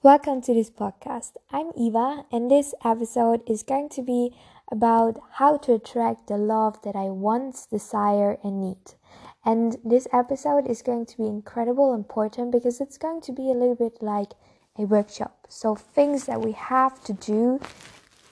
[0.00, 1.32] Welcome to this podcast.
[1.50, 4.32] I'm Eva, and this episode is going to be
[4.70, 8.94] about how to attract the love that I want, desire, and need.
[9.44, 13.54] And this episode is going to be incredible important because it's going to be a
[13.54, 14.34] little bit like
[14.78, 15.48] a workshop.
[15.48, 17.58] So, things that we have to do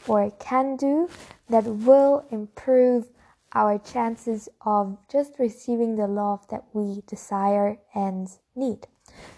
[0.07, 1.11] or can do
[1.49, 3.09] that will improve
[3.55, 8.87] our chances of just receiving the love that we desire and need.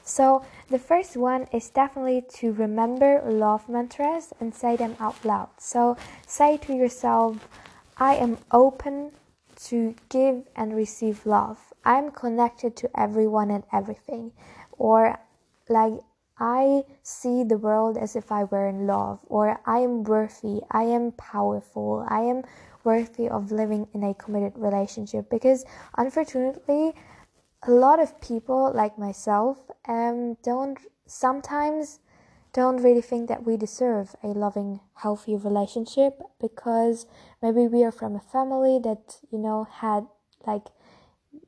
[0.03, 5.51] So, the first one is definitely to remember love mantras and say them out loud.
[5.59, 5.97] So,
[6.27, 7.49] say to yourself,
[7.97, 9.13] I am open
[9.67, 11.59] to give and receive love.
[11.85, 14.33] I'm connected to everyone and everything.
[14.73, 15.19] Or,
[15.69, 16.01] like,
[16.39, 20.85] I see the world as if I were in love, or I am worthy, I
[20.85, 22.45] am powerful, I am
[22.85, 25.29] worthy of living in a committed relationship.
[25.29, 25.65] Because
[25.97, 26.95] unfortunately,
[27.63, 29.59] a lot of people like myself
[29.89, 32.01] um, don't sometimes
[32.53, 37.07] don't really think that we deserve a loving healthy relationship because
[37.43, 40.07] maybe we are from a family that you know had
[40.47, 40.69] like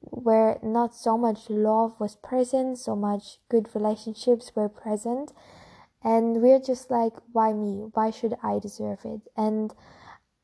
[0.02, 5.32] where not so much love was present so much good relationships were present.
[6.02, 7.88] And we're just like why me?
[7.92, 9.20] Why should i deserve it?
[9.36, 9.74] And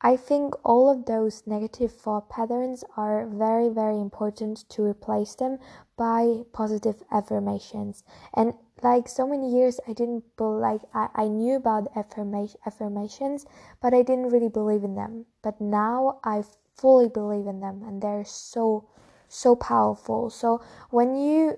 [0.01, 5.57] I think all of those negative thought patterns are very, very important to replace them
[5.97, 8.03] by positive affirmations.
[8.35, 13.45] And like so many years, I didn't like I, I knew about affirmation affirmations,
[13.81, 15.25] but I didn't really believe in them.
[15.41, 16.43] But now I
[16.75, 18.87] fully believe in them, and they're so,
[19.27, 20.29] so powerful.
[20.29, 20.61] So
[20.91, 21.57] when you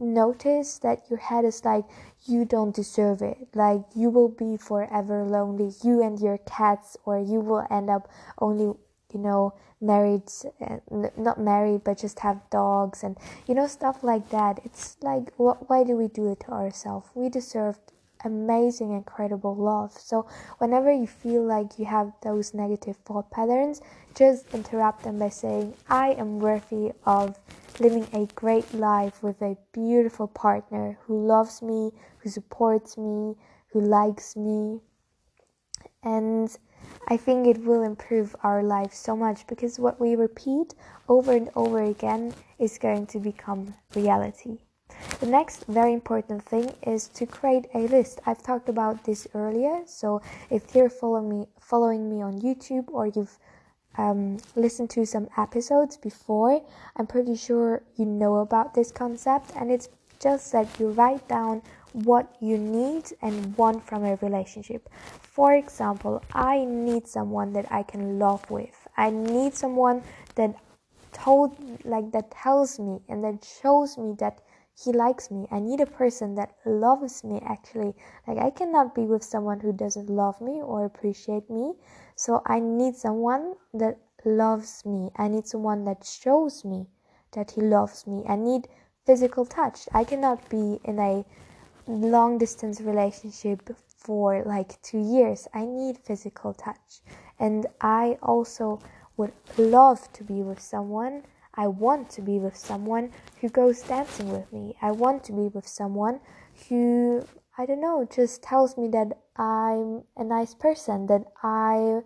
[0.00, 1.84] notice that your head is like
[2.26, 3.48] you don't deserve it.
[3.54, 5.72] Like you will be forever lonely.
[5.82, 8.74] You and your cats or you will end up only
[9.12, 10.22] you know married
[11.16, 14.60] not married but just have dogs and you know stuff like that.
[14.64, 17.08] It's like wh- why do we do it to ourselves?
[17.14, 17.78] We deserve
[18.24, 19.92] amazing incredible love.
[19.92, 20.26] So
[20.58, 23.80] whenever you feel like you have those negative thought patterns
[24.14, 27.38] just interrupt them by saying i am worthy of
[27.80, 33.34] living a great life with a beautiful partner who loves me, who supports me,
[33.72, 34.80] who likes me.
[36.02, 36.56] And
[37.08, 40.74] I think it will improve our life so much because what we repeat
[41.08, 44.58] over and over again is going to become reality.
[45.20, 48.20] The next very important thing is to create a list.
[48.26, 50.20] I've talked about this earlier, so
[50.50, 53.38] if you're following me following me on YouTube or you've
[53.98, 56.62] um, listened to some episodes before,
[56.96, 59.88] I'm pretty sure you know about this concept, and it's
[60.20, 61.62] just that you write down
[61.92, 64.88] what you need and want from a relationship.
[65.22, 68.86] For example, I need someone that I can love with.
[68.96, 70.02] I need someone
[70.34, 70.54] that
[71.12, 74.40] told like that tells me and that shows me that
[74.82, 75.46] he likes me.
[75.50, 77.94] I need a person that loves me actually.
[78.26, 81.74] Like I cannot be with someone who doesn't love me or appreciate me.
[82.16, 85.10] So I need someone that loves me.
[85.16, 86.86] I need someone that shows me
[87.32, 88.24] that he loves me.
[88.26, 88.68] I need
[89.04, 89.88] physical touch.
[89.92, 91.24] I cannot be in a
[91.86, 95.46] long distance relationship for like 2 years.
[95.52, 97.02] I need physical touch.
[97.38, 98.80] And I also
[99.16, 101.24] would love to be with someone
[101.54, 104.76] I want to be with someone who goes dancing with me.
[104.80, 106.20] I want to be with someone
[106.68, 107.22] who,
[107.58, 112.00] I don't know, just tells me that I'm a nice person, that I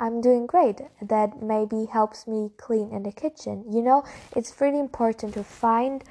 [0.00, 3.64] I'm doing great, that maybe helps me clean in the kitchen.
[3.70, 4.04] You know,
[4.34, 6.02] it's really important to find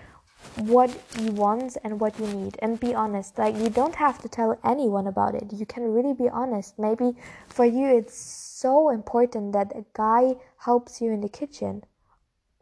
[0.57, 3.37] what you want and what you need and be honest.
[3.37, 5.51] Like, you don't have to tell anyone about it.
[5.51, 6.79] You can really be honest.
[6.79, 7.13] Maybe
[7.47, 11.83] for you, it's so important that a guy helps you in the kitchen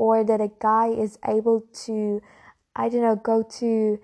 [0.01, 2.19] or that a guy is able to,
[2.75, 3.99] I don't know, go to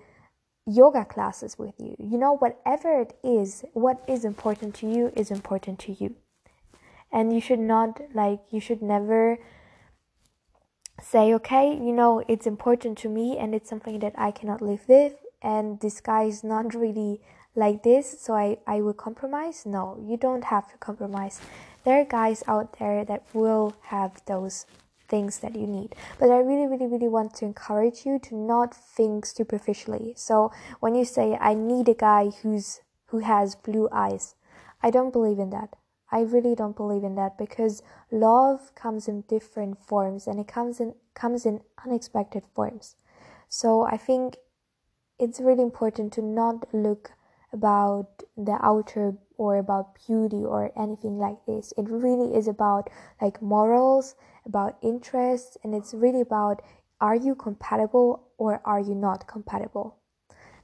[0.64, 1.96] yoga classes with you.
[1.98, 6.14] You know, whatever it is, what is important to you is important to you.
[7.10, 9.38] And you should not, like, you should never
[11.02, 14.84] say, okay, you know, it's important to me and it's something that I cannot live
[14.86, 17.20] with, and this guy is not really
[17.56, 19.66] like this, so I, I will compromise.
[19.66, 21.40] No, you don't have to compromise.
[21.84, 24.64] There are guys out there that will have those
[25.08, 25.94] things that you need.
[26.18, 30.14] But I really, really, really want to encourage you to not think superficially.
[30.16, 34.34] So when you say, I need a guy who's, who has blue eyes,
[34.82, 35.76] I don't believe in that.
[36.10, 40.80] I really don't believe in that because love comes in different forms and it comes
[40.80, 42.96] in, comes in unexpected forms.
[43.48, 44.36] So I think
[45.18, 47.12] it's really important to not look
[47.52, 51.72] about the outer or about beauty or anything like this.
[51.78, 52.90] It really is about
[53.22, 56.60] like morals, about interests, and it's really about
[57.00, 59.96] are you compatible or are you not compatible?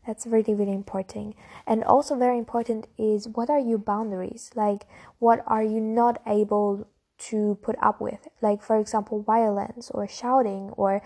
[0.06, 1.34] That's really, really important.
[1.66, 4.50] And also, very important is what are your boundaries?
[4.54, 4.86] Like,
[5.18, 6.86] what are you not able
[7.30, 8.28] to put up with?
[8.42, 11.00] Like, for example, violence or shouting, or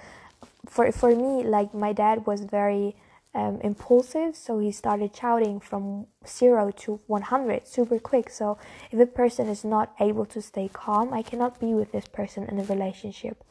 [0.67, 2.97] for, for me, like, my dad was very
[3.38, 8.31] um, impulsive, so he started shouting from zero to 100 super quick.
[8.31, 8.58] So,
[8.90, 12.44] if a person is not able to stay calm, I cannot be with this person
[12.44, 13.44] in a relationship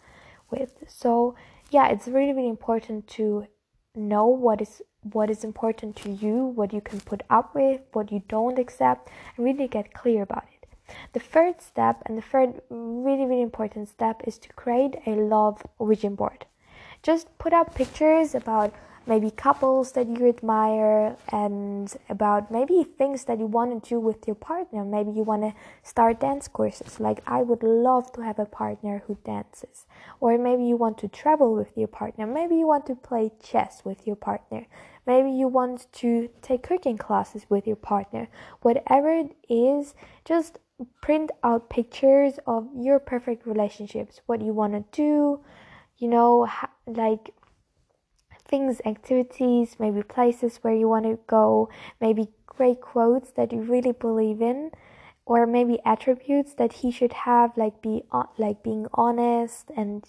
[0.51, 0.71] with.
[0.87, 1.35] So,
[1.71, 3.47] yeah, it's really, really important to
[3.95, 4.81] know what is
[5.13, 9.09] what is important to you, what you can put up with, what you don't accept,
[9.35, 10.67] and really get clear about it.
[11.13, 15.61] The third step, and the third really, really important step, is to create a love
[15.79, 16.45] vision board.
[17.03, 18.73] Just put up pictures about
[19.07, 24.27] maybe couples that you admire and about maybe things that you want to do with
[24.27, 24.83] your partner.
[24.83, 26.99] Maybe you want to start dance courses.
[26.99, 29.85] Like, I would love to have a partner who dances.
[30.19, 32.27] Or maybe you want to travel with your partner.
[32.27, 34.67] Maybe you want to play chess with your partner.
[35.05, 38.27] Maybe you want to take cooking classes with your partner.
[38.61, 39.95] Whatever it is,
[40.25, 40.59] just
[41.01, 45.39] print out pictures of your perfect relationships, what you want to do,
[45.97, 46.47] you know,
[46.85, 47.33] like
[48.47, 51.69] things, activities, maybe places where you want to go,
[52.01, 54.71] maybe great quotes that you really believe in,
[55.25, 58.03] or maybe attributes that he should have, like be
[58.37, 60.05] like being honest and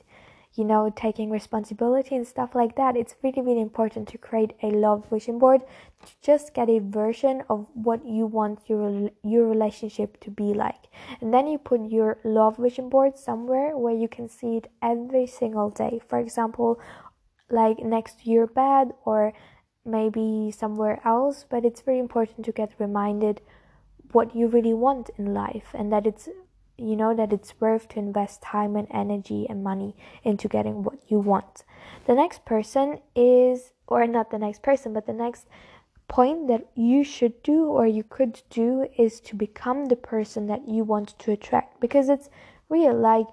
[0.55, 2.97] you know taking responsibility and stuff like that.
[2.97, 5.61] It's really really important to create a love vision board
[6.07, 10.89] to just get a version of what you want your your relationship to be like,
[11.21, 15.27] and then you put your love vision board somewhere where you can see it every
[15.27, 16.01] single day.
[16.09, 16.81] For example,
[17.51, 19.33] like next to your bed or
[19.85, 23.41] maybe somewhere else, but it's very important to get reminded
[24.13, 26.29] what you really want in life and that it's
[26.81, 30.99] you know that it's worth to invest time and energy and money into getting what
[31.09, 31.65] you want.
[32.07, 35.49] The next person is or not the next person, but the next
[36.07, 40.69] point that you should do or you could do is to become the person that
[40.69, 42.31] you want to attract because it's
[42.69, 43.27] real like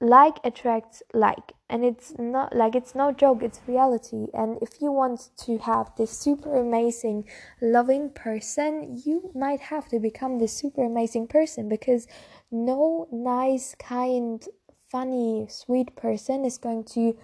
[0.00, 4.26] like attracts like and it's not like it's no joke it's reality.
[4.32, 7.24] And if you want to have this super amazing
[7.60, 12.06] loving person you might have to become this super amazing person because
[12.50, 14.46] no nice kind
[14.90, 17.16] funny sweet person is going to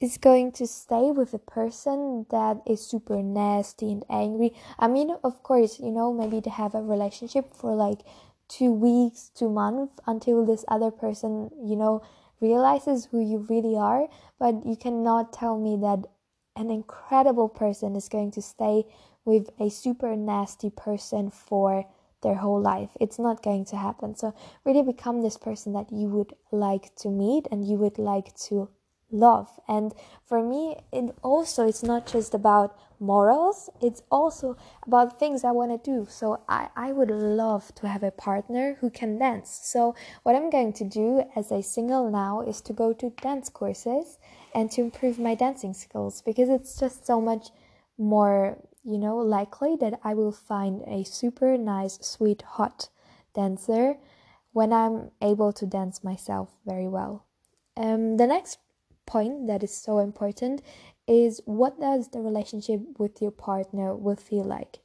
[0.00, 4.54] is going to stay with a person that is super nasty and angry.
[4.78, 8.00] I mean of course you know maybe to have a relationship for like
[8.48, 12.02] two weeks, two months until this other person, you know,
[12.40, 14.08] realizes who you really are.
[14.38, 16.06] But you cannot tell me that
[16.56, 18.84] an incredible person is going to stay
[19.24, 21.86] with a super nasty person for
[22.22, 22.90] their whole life.
[23.00, 24.16] It's not going to happen.
[24.16, 28.34] So, really become this person that you would like to meet and you would like
[28.48, 28.68] to
[29.10, 29.48] love.
[29.66, 29.94] And
[30.24, 34.56] for me, it also it's not just about morals, it's also
[34.86, 36.06] about things I want to do.
[36.10, 39.60] So I, I would love to have a partner who can dance.
[39.62, 43.48] So what I'm going to do as a single now is to go to dance
[43.48, 44.18] courses
[44.54, 47.48] and to improve my dancing skills because it's just so much
[47.96, 52.88] more, you know, likely that I will find a super nice, sweet, hot
[53.34, 53.96] dancer
[54.52, 57.26] when I'm able to dance myself very well.
[57.76, 58.58] Um, the next
[59.08, 60.62] point that is so important
[61.06, 64.80] is what does the relationship with your partner will feel like?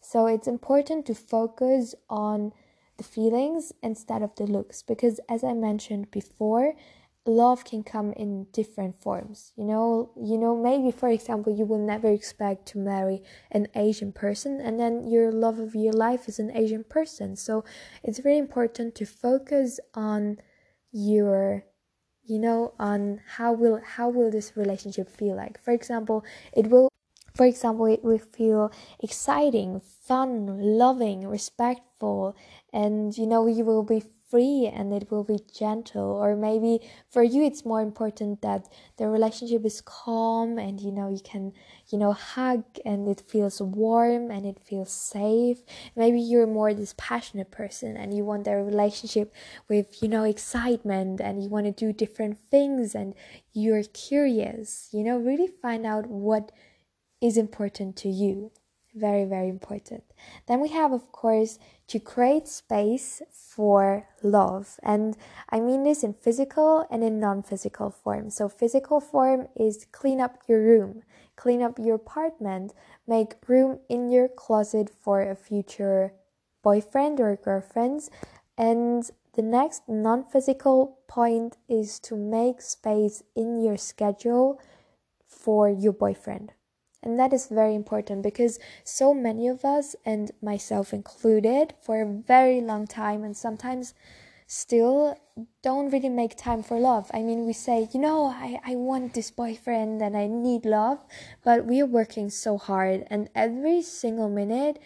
[0.00, 2.52] So it's important to focus on
[2.96, 6.74] the feelings instead of the looks because as i mentioned before
[7.26, 9.52] love can come in different forms.
[9.56, 14.12] You know you know maybe for example you will never expect to marry an asian
[14.12, 17.36] person and then your love of your life is an asian person.
[17.36, 17.64] So
[18.02, 20.38] it's very important to focus on
[20.92, 21.64] your
[22.26, 25.62] you know on how will how will this relationship feel like?
[25.62, 26.90] For example it will
[27.34, 32.34] for example it will feel exciting fun loving respectful
[32.72, 34.02] and you know you will be
[34.36, 36.04] free and it will be gentle.
[36.04, 41.08] Or maybe for you it's more important that the relationship is calm and you know
[41.08, 41.52] you can
[41.88, 45.58] you know hug and it feels warm and it feels safe.
[45.96, 49.34] Maybe you're more this passionate person and you want a relationship
[49.68, 53.14] with you know excitement and you want to do different things and
[53.52, 56.52] you're curious you know really find out what
[57.22, 58.50] is important to you
[58.96, 60.02] very very important.
[60.46, 64.80] Then we have of course to create space for love.
[64.82, 65.16] And
[65.50, 68.30] i mean this in physical and in non-physical form.
[68.30, 71.02] So physical form is clean up your room
[71.36, 72.72] clean up your apartment
[73.06, 76.12] make room in your closet for a future
[76.62, 78.08] boyfriend or girlfriend
[78.58, 84.58] and the next non-physical point is to make space in your schedule
[85.26, 86.52] for your boyfriend
[87.06, 92.04] And that is very important because so many of us, and myself included, for a
[92.04, 93.94] very long time, and sometimes
[94.48, 95.16] still
[95.62, 97.08] don't really make time for love.
[97.14, 100.98] I mean, we say, you know, I, I want this boyfriend and I need love,
[101.44, 104.80] but we are working so hard, and every single minute,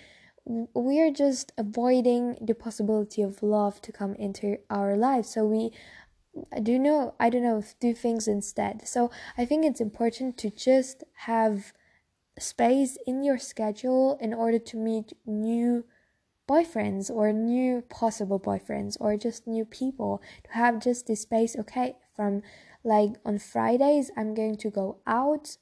[0.75, 5.31] we are just avoiding the possibility of love to come into our lives.
[5.31, 5.73] So we
[6.63, 8.87] do know, I don't know, do things instead.
[8.87, 11.73] So I think it's important to just have
[12.41, 15.85] space in your schedule in order to meet new
[16.49, 20.21] boyfriends or new possible boyfriends or just new people.
[20.45, 22.43] To have just this space okay from
[22.83, 25.57] like on fridays i'm going to go out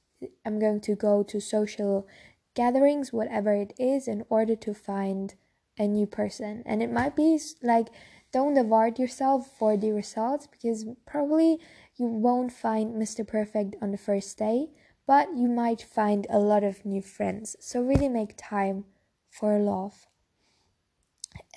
[0.47, 2.06] i'm going to go to social
[2.54, 5.35] gatherings whatever it is in order to find
[5.78, 6.62] a new person.
[6.66, 7.88] And it might be like
[8.32, 11.58] don't avoid yourself for the results because probably
[11.97, 14.66] you won't find mr perfect on the first day
[15.09, 18.85] but you might find a lot of new friends so really make time
[19.29, 20.07] for love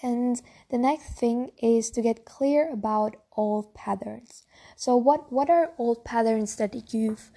[0.03, 4.45] and the next thing is to get clear about old patterns.
[4.75, 7.31] So, what, what are old patterns that you've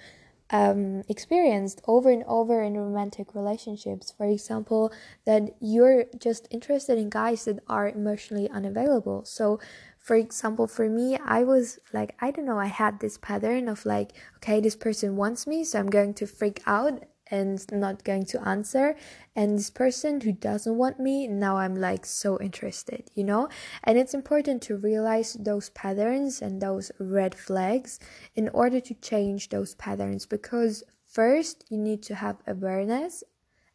[0.49, 4.13] um, experienced over and over in romantic relationships?
[4.17, 4.91] For example,
[5.25, 9.25] that you're just interested in guys that are emotionally unavailable.
[9.25, 9.59] So,
[10.05, 13.87] for example, for me, I was like, I don't know, I had this pattern of
[13.87, 18.23] like, okay, this person wants me, so I'm going to freak out and not going
[18.25, 18.95] to answer.
[19.35, 23.49] And this person who doesn't want me now i'm like so interested you know?
[23.83, 27.99] And it's important to realize those patterns and those red flags
[28.35, 33.23] in order to change those patterns because first you need to have awareness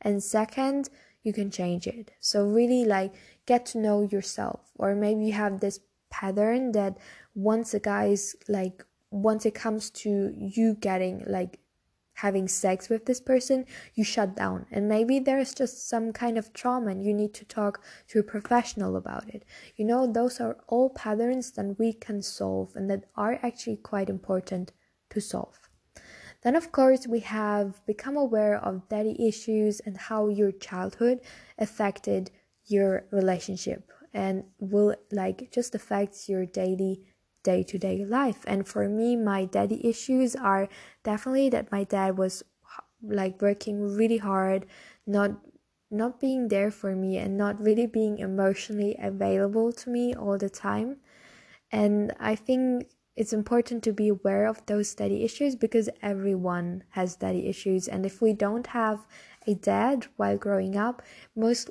[0.01, 0.91] and second
[1.25, 2.13] you can change it.
[2.21, 3.13] So really like
[3.47, 6.99] get to know yourself or maybe you have this pattern that
[7.35, 11.59] once a guy is like once it comes to you getting like
[12.21, 13.65] having sex with this person,
[13.95, 14.67] you shut down.
[14.71, 18.23] And maybe there's just some kind of trauma and you need to talk to a
[18.23, 19.43] professional about it.
[19.77, 24.11] You know, those are all patterns that we can solve and that are actually quite
[24.11, 24.73] important
[25.11, 25.59] to solve.
[26.43, 31.21] Then, of course, we have become aware of daddy issues and how your childhood
[31.59, 32.31] affected
[32.67, 37.03] your relationship and will like just affect your daily
[37.43, 38.45] day to day life.
[38.47, 40.69] And for me, my daddy issues are
[41.05, 42.43] definitely that my dad was
[43.03, 44.67] like working really hard,
[45.07, 45.33] not
[45.91, 50.51] not being there for me and not really being emotionally available to me all the
[50.51, 50.99] time.
[51.73, 57.17] And I think it's important to be aware of those daddy issues because everyone has
[57.17, 59.07] daddy issues and if we don't have
[59.47, 61.03] a dad while growing up
[61.35, 61.71] most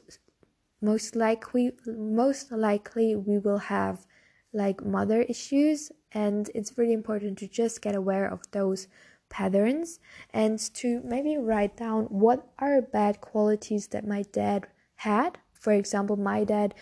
[0.81, 4.05] most likely most likely we will have
[4.53, 8.87] like mother issues and it's really important to just get aware of those
[9.29, 9.99] patterns
[10.33, 15.37] and to maybe write down what are bad qualities that my dad had.
[15.53, 16.73] For example my dad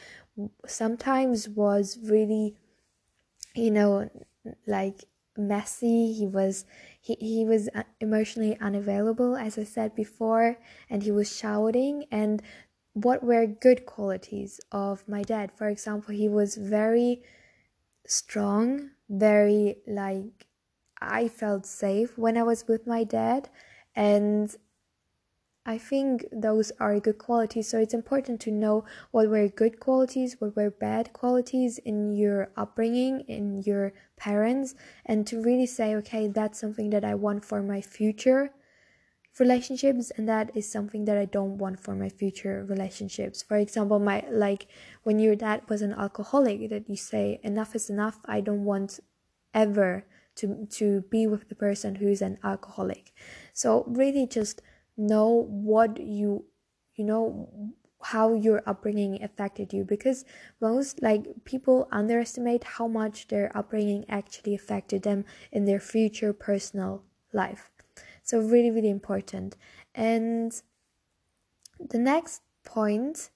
[0.65, 2.55] sometimes was really
[3.55, 4.09] you know
[4.65, 5.03] like
[5.35, 6.13] messy.
[6.13, 6.65] He was
[7.01, 10.57] he, he was uh, emotionally unavailable as i said before
[10.89, 12.41] and he was shouting and
[13.03, 15.51] what were good qualities of my dad.
[15.51, 17.21] For example he was very
[18.07, 20.47] strong, very like
[20.99, 23.49] I felt safe when I was with my dad.
[23.95, 24.55] And
[25.65, 27.67] I think those are good qualities.
[27.69, 32.49] So it's important to know what were good qualities, what were bad qualities in your
[32.55, 34.75] upbringing, in your parents,
[35.05, 38.51] and to really say, okay, that's something that I want for my future
[39.39, 43.43] relationships and that is something that I don't want for my future relationships.
[43.43, 44.67] For example, my like
[45.03, 48.99] when your dad was an alcoholic that you say enough is enough, I don't want
[49.53, 53.13] ever to to be with the person who's an alcoholic.
[53.53, 54.61] So really just
[54.95, 56.45] know what you
[56.95, 60.23] you know how your upbringing affected you because
[60.61, 67.03] most like people underestimate how much their upbringing actually affected them in their future personal
[67.33, 67.76] life
[68.27, 69.55] so, really, really important.
[69.95, 70.51] And
[71.79, 73.29] the next point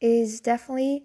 [0.00, 1.02] is definitely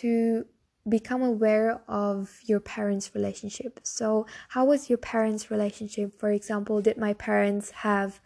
[0.00, 0.44] to
[0.86, 3.80] become aware of your parents' relationship.
[3.84, 6.20] So, how was your parents' relationship?
[6.20, 8.20] For example, did my parents have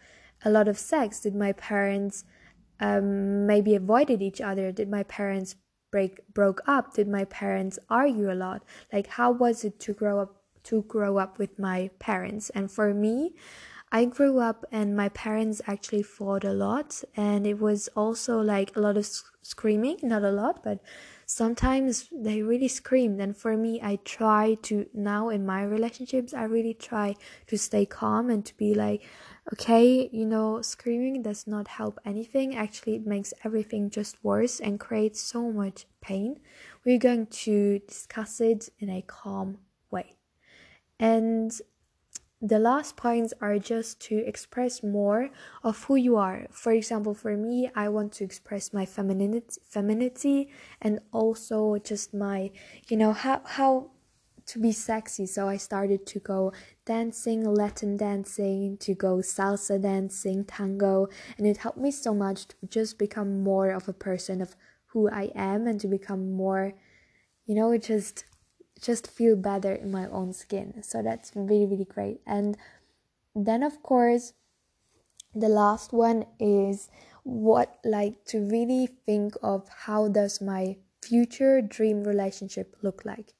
[0.45, 1.21] a lot of sex?
[1.21, 2.25] Did my parents
[2.81, 4.73] um, maybe avoided each other?
[4.73, 5.55] Did my parents
[5.93, 6.95] break broke up?
[6.95, 8.65] Did my parents argue a lot?
[8.93, 12.51] Like, how was it to grow up to grow up with my parents?
[12.51, 13.37] And for me,
[13.93, 18.75] I grew up and my parents actually fought a lot, and it was also like
[18.77, 19.05] a lot of
[19.43, 20.81] screaming, not a lot, but
[21.27, 23.21] sometimes they really screamed.
[23.21, 27.17] And for me, I try to now in my relationships, I really try
[27.49, 29.03] to stay calm and to be like,
[29.53, 32.55] Okay, you know, screaming does not help anything.
[32.55, 36.39] Actually, it makes everything just worse and creates so much pain.
[36.85, 39.59] We're going to discuss it in a calm
[39.91, 40.17] way.
[40.99, 41.53] And
[42.43, 45.29] the last points are just to express more
[45.63, 46.47] of who you are.
[46.51, 50.49] For example, for me, I want to express my femininity, femininity
[50.81, 52.51] and also just my,
[52.89, 53.91] you know, how how
[54.47, 55.27] to be sexy.
[55.27, 56.53] So I started to go
[56.87, 62.57] dancing, Latin dancing, to go salsa dancing, tango, and it helped me so much to
[62.69, 64.57] just become more of a person of
[64.87, 66.73] who I am and to become more,
[67.47, 68.25] you know, just
[68.81, 70.83] just feel better in my own skin.
[70.83, 72.21] So that's really, really great.
[72.27, 72.57] And
[73.35, 74.33] then, of course,
[75.35, 76.89] the last one is
[77.23, 83.35] what like to really think of how does my future dream relationship look like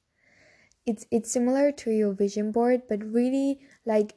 [0.85, 4.13] it's it's similar to your vision board but really like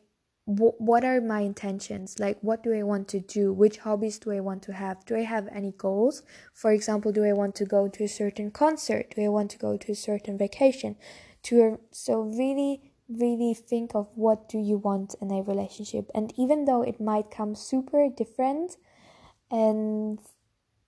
[0.47, 2.19] what are my intentions?
[2.19, 3.53] Like what do i want to do?
[3.53, 5.05] Which hobbies do i want to have?
[5.07, 6.23] Do i have any goals?
[6.53, 9.15] For example do i want to go to a certain concert?
[9.17, 10.97] Do i want to go to a certain vacation?
[11.45, 16.11] To so really really think of what do you want in a relationship.
[16.15, 18.77] And even though it might come super different
[19.51, 20.19] and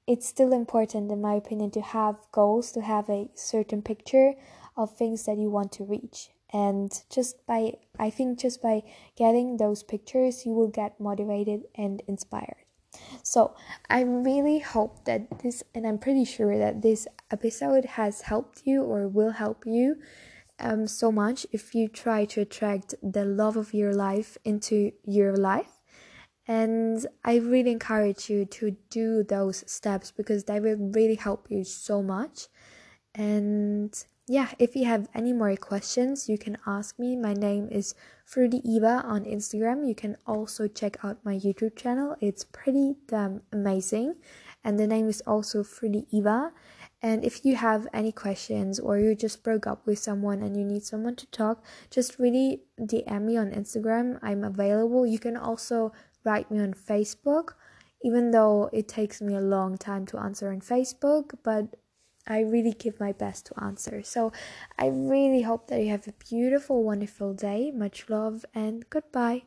[0.07, 4.35] it's still important in my opinion to have goals to have a certain picture
[4.77, 8.83] of things that you want to reach and just by i think just by
[9.17, 12.65] getting those pictures you will get motivated and inspired.
[13.23, 13.55] So
[13.91, 18.83] i really hope that this and i'm pretty sure that this episode has helped you
[18.83, 19.97] or will help you
[20.59, 25.37] um, so much if you try to attract the love of your life into your
[25.37, 25.73] life.
[26.49, 31.65] And i really encourage you to do those steps because they will really help you
[31.65, 32.47] so much.
[33.15, 33.93] And
[34.29, 37.15] yeah, if you have any more questions, you can ask me.
[37.15, 39.87] My name is Fruity Eva on Instagram.
[39.87, 42.17] You can also check out my YouTube channel.
[42.21, 44.17] It's pretty damn amazing.
[44.65, 46.51] And the name is also Fruity Eva.
[47.01, 50.65] And if you have any questions or you just broke up with someone and you
[50.65, 54.19] need someone to talk, just really DM me on Instagram.
[54.23, 55.07] I'm available.
[55.07, 55.93] You can also
[56.25, 57.51] write me on Facebook,
[58.03, 61.77] even though it takes me a long time to answer on Facebook, but
[62.27, 64.03] I really give my best to answer.
[64.03, 64.33] So
[64.79, 67.71] I really hope that you have a beautiful, wonderful day.
[67.71, 69.45] Much love and goodbye.